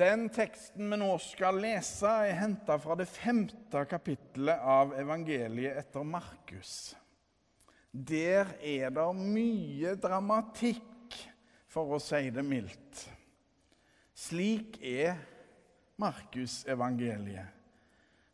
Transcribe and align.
Den 0.00 0.30
teksten 0.32 0.88
vi 0.88 0.96
nå 0.96 1.10
skal 1.20 1.58
lese, 1.60 2.08
er 2.08 2.38
henta 2.38 2.78
fra 2.80 2.94
det 2.96 3.04
femte 3.10 3.82
kapittelet 3.90 4.62
av 4.64 4.94
evangeliet 4.96 5.76
etter 5.76 6.06
Markus. 6.08 6.94
Der 7.92 8.54
er 8.64 8.94
det 8.94 9.06
mye 9.18 9.92
dramatikk, 10.00 11.18
for 11.70 11.98
å 11.98 12.00
si 12.00 12.30
det 12.32 12.46
mildt. 12.46 13.02
Slik 14.16 14.78
er 14.80 15.20
Markusevangeliet. 16.00 17.52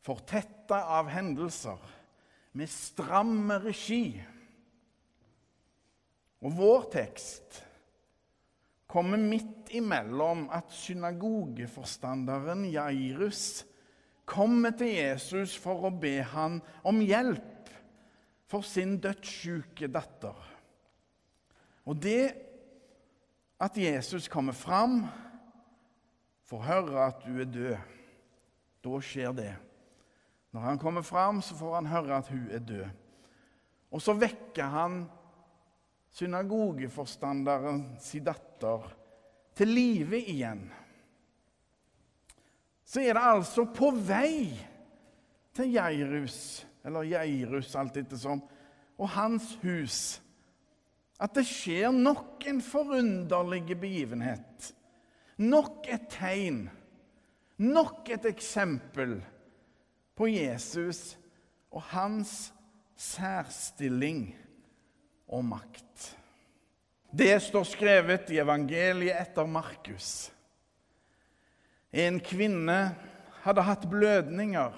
Fortetta 0.06 0.84
av 1.00 1.10
hendelser, 1.10 1.82
med 2.54 2.70
stram 2.70 3.50
regi. 3.64 4.14
Og 6.46 6.54
vår 6.62 6.86
tekst 6.94 7.65
kommer 8.96 9.20
midt 9.20 9.68
imellom 9.76 10.46
at 10.56 10.72
synagogeforstanderen 10.72 12.64
Jairus 12.72 13.66
kommer 14.24 14.72
til 14.72 14.94
Jesus 14.96 15.52
for 15.60 15.84
å 15.84 15.90
be 15.92 16.22
han 16.24 16.62
om 16.86 17.02
hjelp 17.04 17.68
for 18.48 18.64
sin 18.64 18.96
dødssyke 19.02 19.90
datter. 19.92 20.38
Og 21.84 22.00
det 22.00 22.32
at 23.60 23.76
Jesus 23.76 24.30
kommer 24.32 24.56
fram, 24.56 25.02
får 26.48 26.64
høre 26.64 27.06
at 27.10 27.20
du 27.26 27.36
er 27.40 27.52
død. 27.52 27.76
Da 28.84 29.00
skjer 29.02 29.36
det. 29.36 29.52
Når 30.56 30.60
han 30.70 30.80
kommer 30.80 31.04
fram, 31.04 31.42
så 31.44 31.56
får 31.58 31.74
han 31.82 31.92
høre 31.92 32.16
at 32.16 32.32
hun 32.32 32.48
er 32.48 32.64
død. 32.64 32.88
Og 33.92 34.02
så 34.02 34.16
vekker 34.16 34.72
han 34.72 35.02
synagogeforstanderen 36.16 37.82
si 38.00 38.22
datter 38.24 38.86
til 39.56 39.68
live 39.68 40.20
igjen. 40.32 40.62
Så 42.86 43.02
er 43.02 43.16
det 43.18 43.24
altså 43.34 43.66
på 43.74 43.90
vei 43.98 44.54
til 45.56 45.74
Jairus, 45.74 46.38
eller 46.86 47.08
Jairus 47.10 47.74
alt 47.76 47.98
ettersom, 48.00 48.40
og 48.96 49.12
hans 49.12 49.56
hus, 49.60 49.98
at 51.20 51.34
det 51.36 51.44
skjer 51.48 51.92
nok 51.92 52.44
en 52.48 52.62
forunderlig 52.64 53.76
begivenhet. 53.80 54.72
Nok 55.36 55.88
et 55.92 56.08
tegn, 56.12 56.62
nok 57.60 58.08
et 58.12 58.24
eksempel 58.28 59.18
på 60.16 60.28
Jesus 60.32 61.18
og 61.72 61.82
hans 61.92 62.54
særstilling 62.96 64.30
og 65.28 65.44
makt. 65.44 66.12
Det 67.16 67.36
står 67.42 67.64
skrevet 67.68 68.30
i 68.34 68.40
evangeliet 68.42 69.16
etter 69.16 69.48
Markus. 69.48 70.30
En 71.96 72.18
kvinne 72.20 72.80
hadde 73.44 73.64
hatt 73.64 73.86
blødninger 73.88 74.74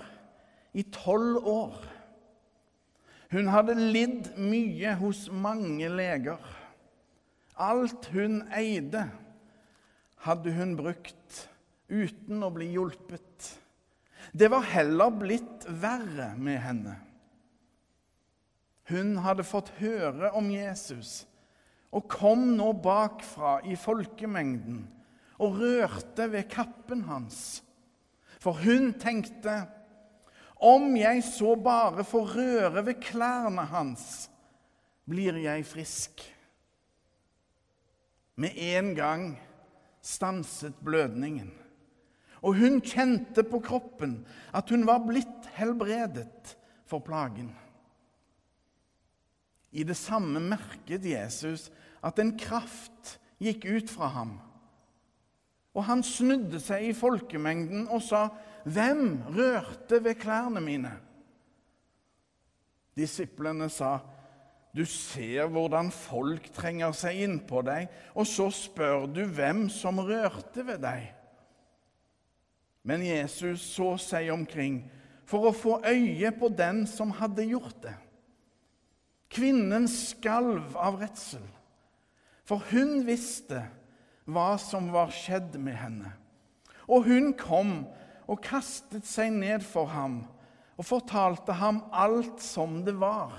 i 0.79 0.85
tolv 0.95 1.41
år. 1.49 1.79
Hun 3.33 3.51
hadde 3.53 3.75
lidd 3.77 4.31
mye 4.41 4.95
hos 5.01 5.27
mange 5.33 5.89
leger. 5.93 6.41
Alt 7.59 8.07
hun 8.15 8.45
eide, 8.55 9.09
hadde 10.23 10.53
hun 10.55 10.77
brukt 10.79 11.43
uten 11.89 12.45
å 12.45 12.53
bli 12.55 12.71
hjulpet. 12.77 13.51
Det 14.33 14.51
var 14.53 14.67
heller 14.71 15.13
blitt 15.15 15.67
verre 15.81 16.33
med 16.39 16.61
henne. 16.63 16.97
Hun 18.89 19.19
hadde 19.21 19.45
fått 19.45 19.73
høre 19.83 20.33
om 20.37 20.49
Jesus 20.53 21.27
og 21.95 22.09
kom 22.13 22.55
nå 22.57 22.73
bakfra 22.85 23.59
i 23.69 23.77
folkemengden 23.79 24.83
og 25.39 25.61
rørte 25.61 26.29
ved 26.33 26.49
kappen 26.51 27.05
hans. 27.09 27.61
For 28.43 28.57
hun 28.65 28.93
tenkte 29.01 29.63
om 30.59 30.91
jeg 30.99 31.23
så 31.23 31.55
bare 31.63 32.05
får 32.07 32.35
røre 32.35 32.83
ved 32.89 32.99
klærne 33.03 33.63
hans, 33.71 34.27
blir 35.09 35.39
jeg 35.39 35.67
frisk. 35.67 36.25
Med 38.39 38.59
en 38.75 38.93
gang 38.99 39.31
stanset 40.03 40.75
blødningen, 40.85 41.53
og 42.43 42.59
hun 42.59 42.81
kjente 42.83 43.43
på 43.47 43.61
kroppen 43.63 44.21
at 44.55 44.71
hun 44.71 44.87
var 44.87 45.03
blitt 45.07 45.49
helbredet 45.59 46.55
for 46.87 47.03
plagen. 47.03 47.51
I 49.73 49.85
det 49.85 49.97
samme 49.97 50.41
merket 50.41 51.05
Jesus 51.05 51.69
at 52.05 52.19
en 52.19 52.35
kraft 52.39 53.19
gikk 53.43 53.67
ut 53.69 53.91
fra 53.91 54.11
ham. 54.15 54.37
Og 55.77 55.85
han 55.87 56.03
snudde 56.03 56.61
seg 56.63 56.89
i 56.89 56.95
folkemengden 56.97 57.87
og 57.89 58.03
sa, 58.03 58.29
'Hvem 58.65 59.23
rørte 59.37 60.05
ved 60.05 60.15
klærne 60.15 60.61
mine?' 60.61 60.99
Disiplene 62.97 63.69
sa, 63.69 63.99
'Du 64.75 64.85
ser 64.85 65.47
hvordan 65.47 65.91
folk 65.91 66.53
trenger 66.53 66.93
seg 66.93 67.23
innpå 67.23 67.63
deg, 67.63 67.89
og 68.15 68.27
så 68.27 68.51
spør 68.51 69.07
du 69.07 69.25
hvem 69.25 69.69
som 69.69 69.99
rørte 69.99 70.67
ved 70.67 70.79
deg.' 70.83 71.15
Men 72.83 73.03
Jesus 73.03 73.61
så 73.61 73.97
seg 73.97 74.31
omkring 74.33 74.91
for 75.29 75.49
å 75.49 75.53
få 75.53 75.81
øye 75.85 76.31
på 76.33 76.49
den 76.49 76.87
som 76.87 77.11
hadde 77.11 77.45
gjort 77.45 77.83
det. 77.83 77.97
Kvinnen 79.29 79.89
skalv 79.89 80.77
av 80.77 81.01
redsel, 81.03 81.45
for 82.49 82.65
hun 82.71 83.03
visste 83.07 83.61
hva 84.29 84.55
som 84.61 84.89
var 84.93 85.13
skjedd 85.13 85.59
med 85.61 85.77
henne. 85.77 86.13
Og 86.89 87.05
hun 87.09 87.35
kom 87.37 87.83
og 88.29 88.41
kastet 88.45 89.07
seg 89.09 89.33
ned 89.37 89.65
for 89.65 89.91
ham 89.93 90.23
og 90.79 90.87
fortalte 90.87 91.57
ham 91.59 91.83
alt 91.93 92.41
som 92.45 92.81
det 92.87 92.95
var. 92.97 93.35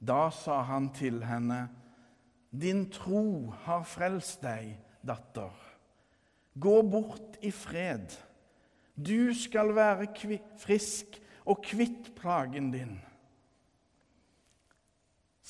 Da 0.00 0.30
sa 0.32 0.62
han 0.64 0.88
til 0.96 1.22
henne, 1.24 1.68
'Din 2.50 2.90
tro 2.90 3.52
har 3.62 3.84
frelst 3.84 4.42
deg, 4.42 4.74
datter. 5.06 5.52
Gå 6.58 6.82
bort 6.82 7.36
i 7.42 7.50
fred. 7.50 8.10
Du 8.96 9.34
skal 9.34 9.70
være 9.74 10.10
frisk 10.58 11.20
og 11.46 11.62
kvitt 11.62 12.14
plagen 12.16 12.72
din.' 12.72 13.09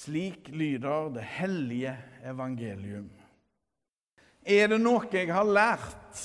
Slik 0.01 0.49
lyder 0.49 1.11
det 1.13 1.23
hellige 1.23 1.97
evangelium. 2.25 3.11
Er 4.49 4.71
det 4.73 4.79
noe 4.81 5.05
jeg 5.13 5.29
har 5.29 5.45
lært 5.45 6.23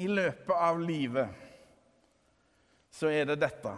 i 0.00 0.06
løpet 0.08 0.54
av 0.56 0.80
livet, 0.80 1.28
så 2.88 3.10
er 3.12 3.28
det 3.28 3.36
dette. 3.42 3.74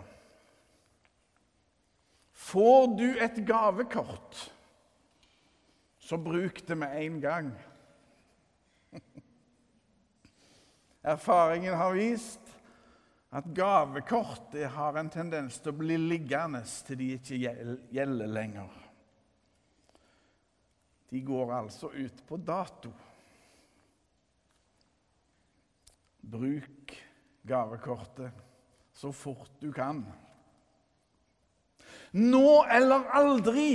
Får 2.30 2.86
du 3.00 3.08
et 3.10 3.42
gavekort, 3.48 4.38
så 5.98 6.20
bruk 6.20 6.62
det 6.68 6.78
med 6.78 6.94
en 7.00 7.18
gang. 7.26 7.50
Erfaringen 11.16 11.74
har 11.74 11.98
vist 11.98 12.49
at 13.30 13.46
gavekort 13.54 14.54
har 14.74 14.96
en 14.98 15.10
tendens 15.10 15.60
til 15.62 15.70
å 15.70 15.78
bli 15.78 15.98
liggende 16.00 16.64
til 16.86 16.98
de 16.98 17.12
ikke 17.14 17.38
gjelder 17.94 18.32
lenger. 18.32 18.72
De 21.10 21.22
går 21.26 21.52
altså 21.54 21.92
ut 21.94 22.24
på 22.26 22.38
dato. 22.42 22.90
Bruk 26.20 26.94
gavekortet 27.46 28.46
så 28.94 29.12
fort 29.14 29.54
du 29.62 29.70
kan. 29.72 30.02
Nå 32.18 32.62
eller 32.66 33.10
aldri! 33.14 33.72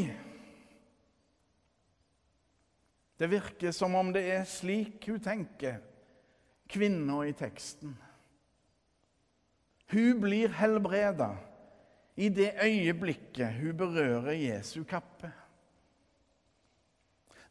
Det 3.15 3.27
virker 3.31 3.71
som 3.71 3.95
om 3.95 4.11
det 4.11 4.25
er 4.35 4.47
slik 4.47 5.07
hun 5.07 5.21
tenker, 5.23 5.79
kvinna 6.67 7.21
i 7.23 7.31
teksten. 7.35 7.93
Hun 9.91 10.21
blir 10.21 10.49
helbreda 10.49 11.35
i 12.15 12.29
det 12.29 12.53
øyeblikket 12.63 13.53
hun 13.59 13.77
berører 13.77 14.31
Jesu 14.31 14.83
kappe. 14.83 15.31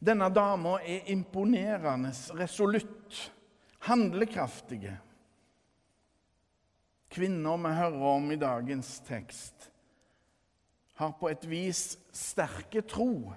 Denne 0.05 0.27
dama 0.29 0.77
er 0.83 1.07
imponerende 1.09 2.11
resolutt, 2.37 3.31
handlekraftige. 3.87 4.97
Kvinner 7.09 7.57
vi 7.57 7.71
hører 7.77 8.05
om 8.09 8.31
i 8.31 8.35
dagens 8.35 8.99
tekst, 9.07 9.71
har 10.99 11.15
på 11.19 11.29
et 11.31 11.49
vis 11.49 11.97
sterke 12.11 12.81
tro. 12.81 13.31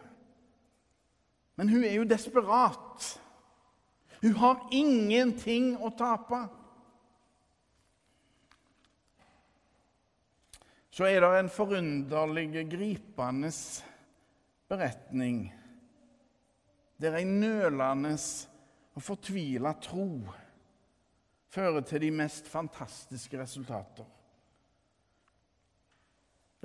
Men 1.56 1.68
hun 1.68 1.84
er 1.84 1.94
jo 1.94 2.06
desperat. 2.06 3.06
Hun 4.22 4.34
har 4.38 4.66
ingenting 4.74 5.76
å 5.78 5.90
tape. 5.94 6.48
Så 10.98 11.06
er 11.06 11.22
det 11.22 11.28
en 11.38 11.48
forunderlig, 11.52 12.64
gripende 12.66 13.52
beretning 14.66 15.44
der 16.98 17.14
ei 17.20 17.22
nølende 17.22 18.16
og 18.98 19.04
fortvila 19.06 19.76
tro 19.78 20.08
fører 21.54 21.84
til 21.86 22.02
de 22.02 22.08
mest 22.10 22.48
fantastiske 22.50 23.38
resultater. 23.38 24.08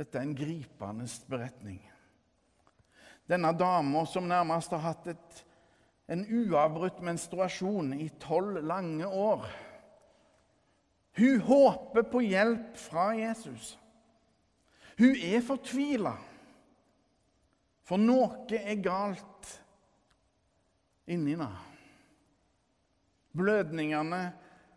Dette 0.01 0.17
er 0.17 0.25
en 0.25 0.33
gripende 0.33 1.05
beretning. 1.29 1.77
Denne 3.29 3.53
dama 3.53 4.01
som 4.09 4.25
nærmest 4.25 4.73
har 4.73 4.81
hatt 4.87 5.11
et, 5.13 5.43
en 6.09 6.25
uavbrutt 6.25 7.05
menstruasjon 7.05 7.93
i 8.01 8.09
tolv 8.17 8.63
lange 8.65 9.05
år. 9.05 9.45
Hun 11.21 11.47
håper 11.53 12.09
på 12.09 12.25
hjelp 12.25 12.81
fra 12.89 13.11
Jesus. 13.13 13.75
Hun 14.97 15.15
er 15.17 15.41
fortvila, 15.41 16.13
for 17.83 17.99
noe 17.99 18.45
er 18.55 18.79
galt 18.83 19.49
inni 21.09 21.33
henne. 21.33 21.49
Blødningene 23.33 24.21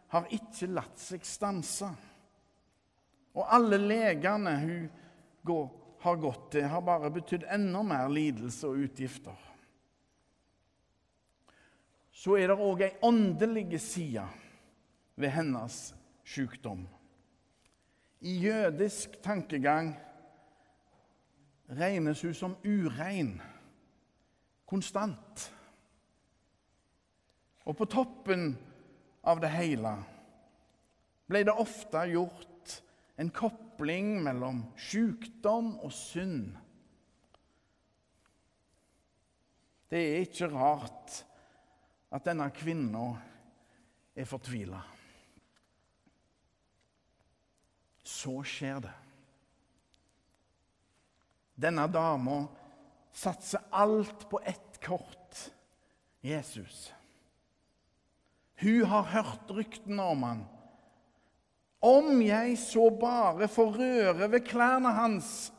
har 0.09 0.29
ikke 0.33 0.69
latt 0.73 1.01
seg 1.01 1.25
stanse. 1.29 1.91
Og 3.37 3.45
alle 3.53 3.77
legene 3.77 4.55
hun 4.63 4.87
går, 5.45 5.67
har 6.01 6.17
gått 6.23 6.47
til, 6.55 6.65
har 6.71 6.85
bare 6.87 7.13
betydd 7.13 7.45
enda 7.53 7.83
mer 7.85 8.09
lidelse 8.09 8.71
og 8.71 8.87
utgifter. 8.87 9.37
Så 12.17 12.39
er 12.41 12.49
det 12.49 12.57
òg 12.65 12.87
ei 12.87 12.95
åndelig 13.05 13.77
side 13.85 14.25
ved 15.21 15.35
hennes 15.37 15.91
sykdom. 16.25 16.87
I 18.21 18.39
jødisk 18.41 19.19
tankegang 19.23 19.93
regnes 21.69 22.23
hun 22.23 22.35
som 22.35 22.57
urein 22.65 23.37
konstant. 24.67 25.53
Og 27.67 27.77
på 27.77 27.89
toppen 27.91 28.55
av 29.27 29.41
det 29.43 29.51
hele 29.51 29.93
ble 31.27 31.43
det 31.47 31.57
ofte 31.59 32.05
gjort 32.13 32.77
en 33.19 33.33
kopling 33.35 34.21
mellom 34.25 34.63
sykdom 34.79 35.75
og 35.83 35.93
synd. 35.93 36.53
Det 39.91 40.03
er 40.03 40.27
ikke 40.27 40.51
rart 40.55 41.23
at 42.15 42.27
denne 42.27 42.49
kvinna 42.55 43.09
er 44.17 44.29
fortvila. 44.29 44.81
Så 48.07 48.39
skjer 48.47 48.79
det. 48.85 48.95
Denne 51.57 51.87
dama 51.89 52.45
satser 53.17 53.65
alt 53.75 54.29
på 54.31 54.39
ett 54.45 54.79
kort 54.85 55.41
Jesus. 56.21 56.93
Hun 58.61 58.85
har 58.85 59.11
hørt 59.13 59.51
ryktene 59.51 60.05
om 60.13 60.23
han. 60.23 60.45
Om 61.81 62.23
jeg 62.23 62.57
så 62.61 62.89
bare 62.91 63.49
får 63.53 63.77
røre 63.81 64.31
ved 64.33 64.45
klærne 64.47 64.93
hans, 64.97 65.51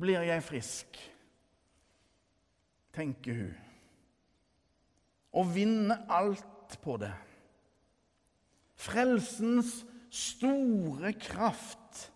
blir 0.00 0.24
jeg 0.24 0.44
frisk, 0.44 1.00
tenker 2.96 3.36
hun. 3.36 3.56
Og 5.36 5.52
vinner 5.54 6.04
alt 6.10 6.76
på 6.82 6.96
det. 7.00 7.12
Frelsens 8.80 9.82
store 10.10 11.12
kraft 11.18 12.10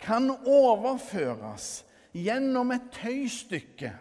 kan 0.00 0.30
overføres 0.30 1.80
gjennom 2.16 2.72
et 2.74 2.88
tøystykke, 2.94 3.92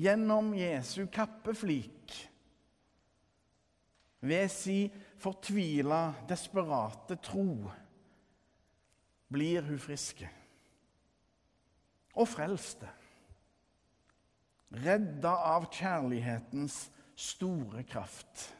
gjennom 0.00 0.52
Jesu 0.56 1.04
kappeflik 1.12 2.16
ved 4.20 4.52
si 4.52 4.80
fortvila, 5.20 6.26
desperate 6.28 7.16
tro 7.24 7.70
blir 9.30 9.64
hun 9.64 9.80
friske 9.80 10.28
og 12.20 12.28
frelste. 12.28 12.88
Redda 14.70 15.32
av 15.50 15.66
kjærlighetens 15.74 16.84
store 17.18 17.82
kraft. 17.88 18.50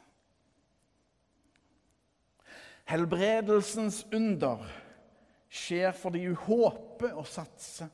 Helbredelsens 2.91 4.03
under 4.11 4.65
skjer 5.51 5.93
fordi 5.95 6.25
hun 6.25 6.39
håper 6.43 7.13
og 7.15 7.27
satser. 7.27 7.87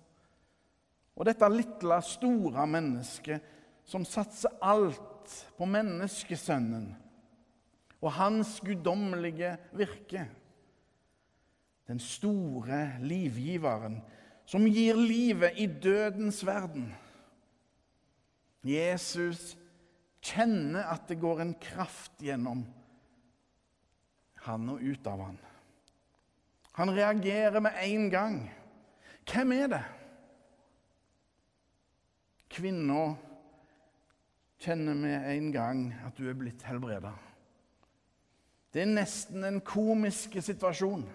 Og 1.17 1.25
dette 1.25 1.49
lille, 1.49 1.97
store 2.05 2.65
mennesket 2.69 3.53
som 3.87 4.05
satser 4.05 4.57
alt 4.61 5.33
på 5.57 5.67
menneskesønnen, 5.69 6.89
og 8.01 8.13
hans 8.13 8.57
guddommelige 8.65 9.55
virke. 9.77 10.27
Den 11.87 12.01
store 12.03 12.97
livgiveren 13.01 13.99
som 14.47 14.65
gir 14.69 14.97
livet 14.97 15.57
i 15.59 15.65
dødens 15.67 16.41
verden. 16.45 16.89
Jesus 18.67 19.53
kjenner 20.23 20.89
at 20.91 21.07
det 21.09 21.19
går 21.21 21.41
en 21.43 21.55
kraft 21.61 22.19
gjennom 22.23 22.65
han 24.47 24.71
og 24.73 24.81
ut 24.81 25.07
av 25.09 25.21
han. 25.27 25.37
Han 26.77 26.93
reagerer 26.93 27.59
med 27.63 27.77
en 27.83 28.09
gang. 28.13 28.41
Hvem 29.27 29.53
er 29.55 29.71
det? 29.71 29.83
Kvinna 32.53 33.11
kjenner 34.61 34.97
med 34.97 35.29
en 35.31 35.49
gang 35.53 35.87
at 36.07 36.17
du 36.17 36.27
er 36.29 36.37
blitt 36.37 36.63
helbreda. 36.65 37.11
Det 38.73 38.83
er 38.83 38.91
nesten 38.93 39.45
en 39.47 39.61
komisk 39.65 40.37
situasjon. 40.43 41.05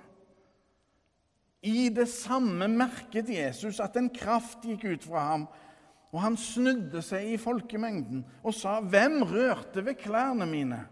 I 1.62 1.88
det 1.94 2.08
samme 2.11 2.67
merket 2.70 3.31
Jesus 3.31 3.79
at 3.82 3.96
en 3.99 4.11
kraft 4.11 4.64
gikk 4.67 4.88
ut 4.96 5.05
fra 5.06 5.26
ham, 5.29 5.44
og 6.12 6.19
han 6.25 6.37
snudde 6.37 7.00
seg 7.06 7.32
i 7.32 7.38
folkemengden 7.40 8.25
og 8.43 8.55
sa, 8.55 8.81
'Hvem 8.81 9.23
rørte 9.23 9.84
ved 9.84 9.94
klærne 9.94 10.46
mine?' 10.46 10.82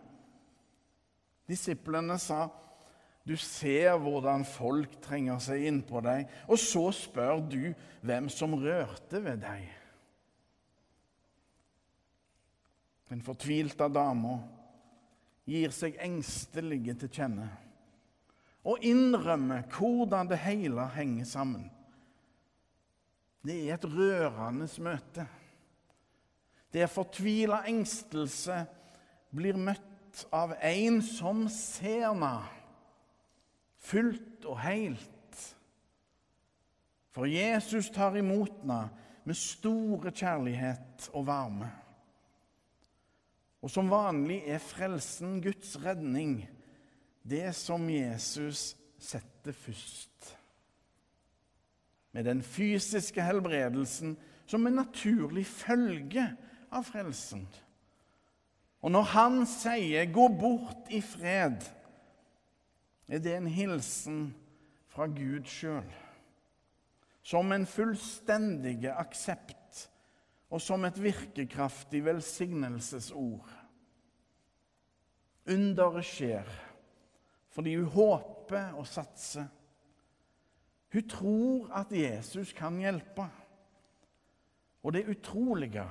Disiplene 1.50 2.18
sa, 2.18 2.48
'Du 3.26 3.36
ser 3.36 3.98
hvordan 3.98 4.44
folk 4.44 5.00
trenger 5.02 5.38
seg 5.38 5.66
innpå 5.66 6.00
deg.' 6.00 6.28
'Og 6.48 6.58
så 6.58 6.90
spør 6.94 7.42
du 7.50 7.74
hvem 8.02 8.28
som 8.28 8.54
rørte 8.54 9.24
ved 9.24 9.42
deg.' 9.42 9.76
Den 13.10 13.22
fortvilte 13.26 13.88
dama 13.90 14.38
gir 15.44 15.74
seg 15.74 15.98
engstelige 15.98 16.94
til 16.94 17.10
kjenne 17.10 17.50
og 18.64 18.82
innrømmer 18.84 19.64
hvordan 19.72 20.28
det 20.28 20.38
hele 20.44 20.84
henger 20.94 21.24
sammen. 21.24 21.70
Det 23.40 23.56
er 23.64 23.78
et 23.78 23.86
rørende 23.88 24.68
møte. 24.84 25.24
Der 26.72 26.90
fortvila 26.92 27.64
engstelse 27.66 28.60
blir 29.34 29.56
møtt 29.56 29.89
av 30.32 30.54
en 30.60 31.00
som 31.04 31.44
ser 31.52 32.12
meg 32.18 32.48
fullt 33.80 34.46
og 34.48 34.58
helt. 34.64 35.44
For 37.10 37.26
Jesus 37.26 37.90
tar 37.92 38.16
imot 38.20 38.62
meg 38.68 38.90
med 39.26 39.38
store 39.38 40.12
kjærlighet 40.14 41.10
og 41.12 41.26
varme. 41.28 41.70
Og 43.60 43.72
som 43.72 43.90
vanlig 43.92 44.40
er 44.48 44.62
frelsen 44.62 45.40
Guds 45.44 45.74
redning, 45.82 46.46
det 47.22 47.50
som 47.56 47.84
Jesus 47.92 48.70
setter 49.00 49.52
først. 49.52 50.36
Med 52.16 52.24
den 52.26 52.40
fysiske 52.42 53.22
helbredelsen 53.22 54.16
som 54.48 54.66
en 54.66 54.80
naturlig 54.80 55.44
følge 55.46 56.24
av 56.72 56.86
frelsen. 56.88 57.44
Og 58.80 58.90
når 58.90 59.02
han 59.02 59.46
sier 59.46 60.06
'gå 60.06 60.28
bort 60.28 60.88
i 60.90 61.00
fred', 61.00 61.68
er 63.08 63.18
det 63.18 63.36
en 63.36 63.46
hilsen 63.46 64.34
fra 64.88 65.06
Gud 65.06 65.44
sjøl. 65.44 65.92
Som 67.22 67.52
en 67.52 67.66
fullstendig 67.66 68.88
aksept 68.88 69.90
og 70.50 70.60
som 70.60 70.84
et 70.84 71.02
virkekraftig 71.02 72.04
velsignelsesord. 72.04 73.50
Underet 75.50 76.04
skjer 76.04 76.50
fordi 77.50 77.74
hun 77.76 77.90
håper 77.90 78.76
og 78.78 78.86
satser. 78.86 79.48
Hun 80.92 81.08
tror 81.08 81.70
at 81.80 81.92
Jesus 81.92 82.52
kan 82.52 82.78
hjelpe. 82.78 83.26
Og 84.82 84.94
det 84.94 85.08
utrolige, 85.10 85.84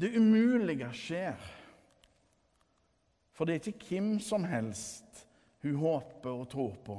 det 0.00 0.16
umulige, 0.16 0.92
skjer. 0.92 1.59
For 3.40 3.48
det 3.48 3.54
er 3.54 3.68
ikke 3.70 3.86
hvem 3.88 4.08
som 4.20 4.42
helst 4.44 5.22
hun 5.62 5.78
håper 5.80 6.42
og 6.42 6.48
tror 6.52 6.74
på. 6.84 6.96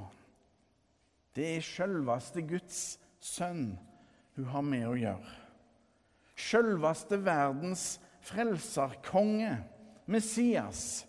Det 1.37 1.43
er 1.45 1.61
selveste 1.61 2.41
Guds 2.49 2.79
sønn 3.21 3.75
hun 4.33 4.47
har 4.49 4.63
med 4.65 4.87
å 4.89 4.95
gjøre. 4.97 5.35
Sjølveste 6.33 7.19
verdens 7.21 7.83
frelserkonge, 8.25 9.51
Messias, 10.09 11.03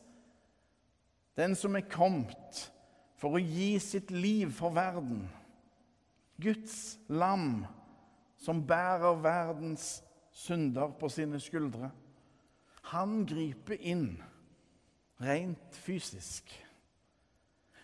den 1.41 1.57
som 1.57 1.79
er 1.81 1.89
kommet 1.89 2.67
for 3.17 3.39
å 3.39 3.41
gi 3.41 3.79
sitt 3.81 4.13
liv 4.13 4.53
for 4.53 4.77
verden. 4.77 5.23
Guds 6.45 6.99
lam 7.09 7.63
som 8.37 8.61
bærer 8.69 9.17
verdens 9.25 10.03
synder 10.45 10.93
på 11.01 11.09
sine 11.09 11.41
skuldre. 11.41 11.89
Han 12.93 13.23
griper 13.25 13.81
inn 13.81 14.11
rent 15.21 15.77
fysisk. 15.85 16.49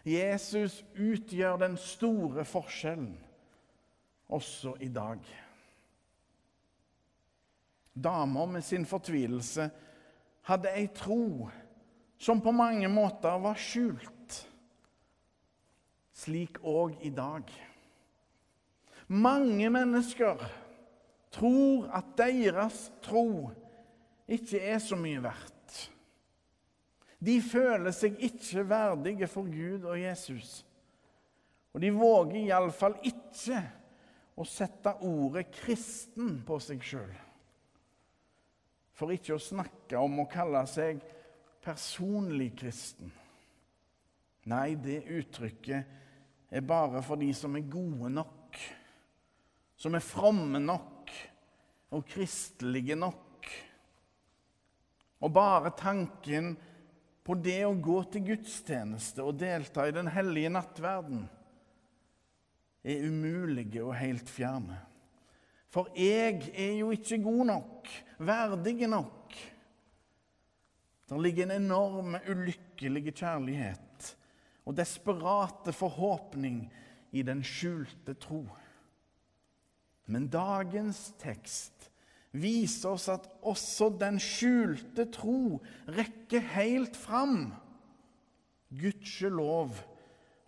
Jesus 0.08 0.80
utgjør 0.96 1.58
den 1.60 1.76
store 1.76 2.44
forskjellen 2.48 3.12
også 4.28 4.76
i 4.80 4.88
dag. 4.88 5.20
Dama 7.98 8.46
med 8.46 8.62
sin 8.62 8.86
fortvilelse 8.86 9.68
hadde 10.48 10.72
ei 10.78 10.86
tro 10.94 11.48
som 12.18 12.40
på 12.40 12.52
mange 12.54 12.88
måter 12.88 13.38
var 13.42 13.58
skjult. 13.58 14.38
Slik 16.18 16.58
òg 16.66 16.96
i 17.06 17.10
dag. 17.14 17.46
Mange 19.08 19.70
mennesker 19.70 20.42
tror 21.32 21.86
at 21.94 22.10
deres 22.18 22.88
tro 23.02 23.50
ikke 24.28 24.60
er 24.60 24.80
så 24.82 24.98
mye 24.98 25.22
verdt. 25.22 25.57
De 27.18 27.40
føler 27.42 27.90
seg 27.94 28.18
ikke 28.22 28.62
verdige 28.68 29.26
for 29.30 29.48
Gud 29.50 29.88
og 29.88 29.98
Jesus. 29.98 30.62
Og 31.74 31.82
de 31.82 31.90
våger 31.94 32.44
iallfall 32.44 32.94
ikke 33.06 33.58
å 34.38 34.46
sette 34.46 34.94
ordet 35.02 35.48
'kristen' 35.50 36.42
på 36.46 36.58
seg 36.62 36.82
sjøl. 36.82 37.14
For 38.94 39.14
ikke 39.14 39.34
å 39.34 39.42
snakke 39.42 39.98
om 39.98 40.22
å 40.22 40.30
kalle 40.30 40.62
seg 40.70 41.02
personlig 41.62 42.52
kristen. 42.58 43.10
Nei, 44.48 44.74
det 44.74 45.02
uttrykket 45.04 46.50
er 46.50 46.64
bare 46.64 47.02
for 47.04 47.20
de 47.20 47.28
som 47.36 47.56
er 47.58 47.66
gode 47.68 48.10
nok, 48.14 48.56
som 49.76 49.94
er 49.94 50.02
fromme 50.02 50.60
nok 50.62 51.12
og 51.94 52.06
kristelige 52.08 52.96
nok. 52.98 53.50
Og 55.20 55.32
bare 55.34 55.74
tanken 55.76 56.54
på 57.28 57.36
det 57.36 57.60
å 57.66 57.74
gå 57.76 57.98
til 58.08 58.24
gudstjeneste 58.30 59.20
og 59.20 59.36
delta 59.36 59.84
i 59.84 59.92
den 59.92 60.08
hellige 60.08 60.48
nattverden 60.48 61.26
er 62.88 63.04
umulige 63.04 63.82
og 63.84 63.98
helt 64.00 64.30
fjerne. 64.32 64.78
For 65.68 65.90
jeg 65.92 66.48
er 66.56 66.78
jo 66.78 66.88
ikke 66.94 67.18
god 67.20 67.42
nok, 67.50 67.90
verdig 68.24 68.88
nok. 68.88 69.36
Der 71.12 71.20
ligger 71.20 71.44
en 71.44 71.58
enorm, 71.58 72.16
ulykkelig 72.16 73.12
kjærlighet 73.12 74.08
og 74.64 74.76
desperate 74.80 75.76
forhåpning 75.76 76.62
i 77.12 77.26
den 77.28 77.44
skjulte 77.44 78.16
tro. 78.20 78.46
Men 80.08 80.30
dagens 80.32 81.10
tekst 81.20 81.90
viser 82.32 82.94
oss 82.94 83.08
at 83.12 83.28
også 83.46 83.90
den 84.00 84.18
skjulte 84.22 85.08
tro 85.14 85.58
rekker 85.88 86.44
helt 86.54 86.96
fram. 86.96 87.54
Gudskjelov 88.68 89.78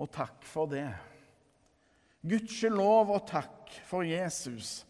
og 0.01 0.13
takk 0.13 0.45
for 0.45 0.71
det. 0.71 0.91
Gudskjelov 2.21 3.15
og 3.17 3.27
takk 3.31 3.73
for 3.89 4.05
Jesus, 4.05 4.83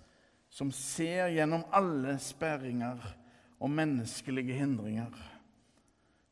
som 0.51 0.73
ser 0.75 1.31
gjennom 1.31 1.63
alle 1.71 2.17
sperringer 2.19 2.99
og 3.61 3.71
menneskelige 3.71 4.57
hindringer. 4.59 5.15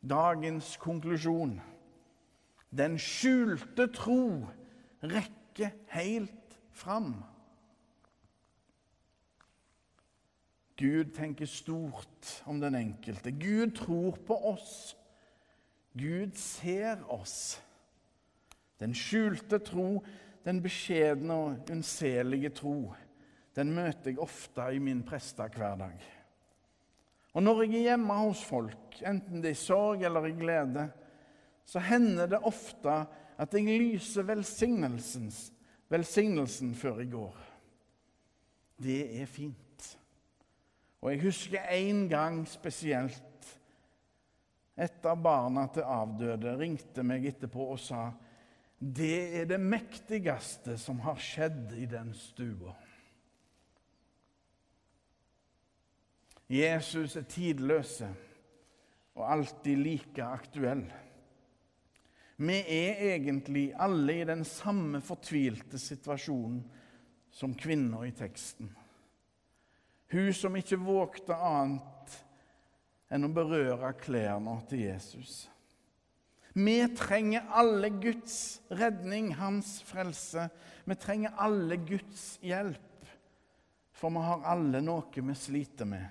Dagens 0.03 0.77
konklusjon 0.83 1.59
den 2.75 2.99
skjulte 3.01 3.89
tro 3.95 4.45
rekker 5.03 5.73
helt 5.95 6.59
fram. 6.77 7.15
Gud 10.79 11.11
tenker 11.17 11.51
stort 11.51 12.37
om 12.47 12.61
den 12.63 12.79
enkelte. 12.79 13.33
Gud 13.35 13.75
tror 13.81 14.21
på 14.27 14.37
oss. 14.53 14.95
Gud 15.99 16.39
ser 16.39 17.03
oss. 17.11 17.59
Den 18.79 18.95
skjulte 18.95 19.59
tro 19.59 19.97
den 20.49 20.63
beskjedne 20.65 21.35
og 21.35 21.71
unnselige 21.73 22.51
tro, 22.57 22.95
den 23.57 23.73
møter 23.75 24.11
jeg 24.13 24.21
ofte 24.23 24.63
i 24.73 24.79
min 24.81 25.03
prestehverdag. 25.05 25.99
Og 27.37 27.43
når 27.45 27.63
jeg 27.65 27.75
er 27.75 27.87
hjemme 27.91 28.15
hos 28.23 28.41
folk, 28.47 29.01
enten 29.07 29.43
det 29.43 29.51
er 29.51 29.57
i 29.59 29.61
sorg 29.61 29.99
eller 30.09 30.25
i 30.31 30.39
glede, 30.39 30.85
så 31.69 31.79
hender 31.85 32.27
det 32.33 32.47
ofte 32.49 32.95
at 33.39 33.55
jeg 33.55 33.81
lyser 33.83 34.23
velsignelsen 34.31 36.75
før 36.75 36.99
jeg 37.03 37.11
går. 37.13 37.37
Det 38.81 39.21
er 39.21 39.27
fint. 39.29 39.68
Og 41.03 41.13
jeg 41.13 41.23
husker 41.23 41.69
en 41.79 42.07
gang 42.11 42.41
spesielt 42.49 43.25
et 44.79 45.07
av 45.07 45.19
barna 45.23 45.67
til 45.75 45.87
avdøde 45.87 46.57
ringte 46.59 47.03
meg 47.07 47.27
etterpå 47.27 47.71
og 47.75 47.81
sa 47.83 48.09
det 48.79 49.41
er 49.41 49.49
det 49.51 49.59
mektigste 49.59 50.77
som 50.79 51.01
har 51.03 51.19
skjedd 51.19 51.73
i 51.75 51.87
den 51.91 52.13
stua. 52.15 52.77
Jesus 56.49 57.17
er 57.19 57.27
tidløse 57.29 58.09
og 59.19 59.25
alltid 59.27 59.83
like 59.83 60.25
aktuell. 60.25 60.87
Vi 62.39 62.59
er 62.63 63.03
egentlig 63.17 63.73
alle 63.75 64.21
i 64.21 64.29
den 64.29 64.45
samme 64.47 65.03
fortvilte 65.03 65.79
situasjonen 65.83 66.63
som 67.35 67.57
kvinner 67.59 68.07
i 68.07 68.15
teksten. 68.15 68.71
Hun 70.09 70.33
som 70.35 70.57
ikke 70.57 70.81
vågte 70.81 71.37
annet 71.37 72.17
enn 73.13 73.27
å 73.27 73.33
berøre 73.33 73.93
klærne 74.01 74.57
til 74.69 74.87
Jesus. 74.87 75.47
Vi 76.59 76.81
trenger 76.97 77.47
alle 77.55 77.91
Guds 78.01 78.61
redning, 78.73 79.35
hans 79.37 79.79
frelse. 79.87 80.49
Vi 80.85 80.97
trenger 80.99 81.37
alle 81.39 81.77
Guds 81.77 82.39
hjelp. 82.43 82.85
For 83.93 84.11
vi 84.15 84.23
har 84.25 84.47
alle 84.49 84.81
noe 84.83 85.23
vi 85.29 85.37
sliter 85.37 85.89
med. 85.89 86.07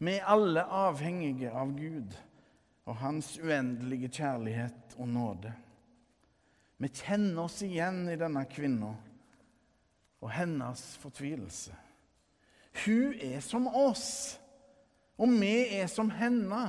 Vi 0.00 0.16
er 0.16 0.28
alle 0.32 0.64
avhengige 0.64 1.52
av 1.52 1.72
Gud 1.76 2.14
og 2.88 2.96
hans 3.02 3.34
uendelige 3.38 4.08
kjærlighet 4.20 4.96
og 4.98 5.08
nåde. 5.08 5.52
Vi 6.80 6.88
kjenner 6.88 7.44
oss 7.44 7.60
igjen 7.62 8.06
i 8.08 8.16
denne 8.18 8.46
kvinna 8.48 8.94
og 10.20 10.32
hennes 10.32 10.82
fortvilelse. 11.02 11.74
Hun 12.84 13.14
er 13.14 13.40
som 13.44 13.66
oss, 13.66 14.38
og 15.20 15.32
vi 15.40 15.54
er 15.80 15.88
som 15.90 16.10
henne. 16.14 16.62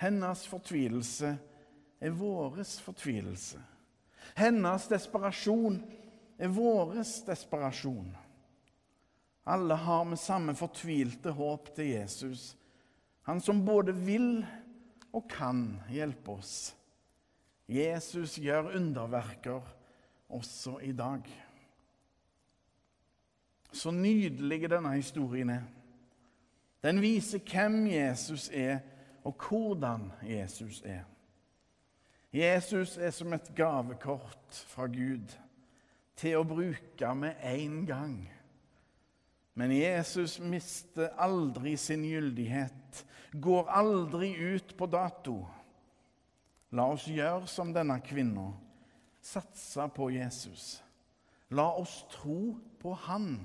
Hennes 0.00 0.42
fortvilelse 0.50 1.36
er 2.02 2.16
våres 2.18 2.76
fortvilelse. 2.84 3.60
Hennes 4.34 4.88
desperasjon 4.90 5.78
er 6.38 6.52
våres 6.52 7.20
desperasjon. 7.26 8.10
Alle 9.44 9.76
har 9.76 10.04
med 10.08 10.18
samme 10.18 10.54
fortvilte 10.56 11.32
håp 11.36 11.70
til 11.76 11.92
Jesus, 11.94 12.54
han 13.24 13.40
som 13.40 13.62
både 13.64 13.94
vil 13.96 14.44
og 15.14 15.28
kan 15.30 15.78
hjelpe 15.92 16.38
oss. 16.40 16.74
Jesus 17.70 18.36
gjør 18.40 18.74
underverker 18.76 19.62
også 20.28 20.78
i 20.84 20.92
dag. 20.96 21.24
Så 23.74 23.90
nydelig 23.90 24.68
denne 24.70 24.92
historien 24.94 25.50
er. 25.50 25.64
Den 26.84 27.00
viser 27.02 27.40
hvem 27.42 27.86
Jesus 27.90 28.48
er 28.52 28.78
og 29.24 29.34
hvordan 29.48 30.12
Jesus 30.22 30.82
er. 30.84 31.02
Jesus 32.34 32.96
er 32.98 33.10
som 33.10 33.32
et 33.32 33.50
gavekort 33.56 34.64
fra 34.68 34.86
Gud 34.86 35.32
til 36.18 36.38
å 36.38 36.46
bruke 36.46 37.14
med 37.14 37.40
én 37.46 37.84
gang. 37.86 38.16
Men 39.54 39.70
Jesus 39.70 40.40
mister 40.42 41.12
aldri 41.18 41.76
sin 41.78 42.02
gyldighet, 42.06 43.04
går 43.32 43.70
aldri 43.70 44.32
ut 44.54 44.74
på 44.76 44.86
dato. 44.90 45.36
La 46.74 46.88
oss 46.90 47.06
gjøre 47.06 47.46
som 47.50 47.70
denne 47.74 48.00
kvinna, 48.02 48.48
satse 49.22 49.86
på 49.94 50.10
Jesus. 50.10 50.82
La 51.54 51.68
oss 51.78 52.00
tro 52.10 52.56
på 52.82 52.94
Han, 53.06 53.44